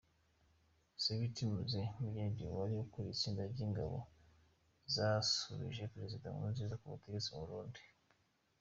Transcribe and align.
Sabiti 1.03 1.43
Mzee 1.53 1.91
Mugyenyi 2.01 2.45
wari 2.57 2.73
ukuriye 2.83 3.13
itsinda 3.15 3.41
ry’Ingabo 3.51 3.97
zasubije 4.93 5.89
Perezida 5.93 6.25
Nkurunziza 6.33 6.79
kubutegetsi 6.81 7.29
mu 7.35 7.41
Burundi 7.47 7.81